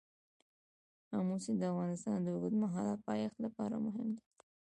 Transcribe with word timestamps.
آمو 1.17 1.35
سیند 1.43 1.59
د 1.61 1.63
افغانستان 1.73 2.17
د 2.21 2.27
اوږدمهاله 2.33 2.93
پایښت 3.07 3.37
لپاره 3.45 3.75
مهم 3.85 4.07
دی. 4.17 4.23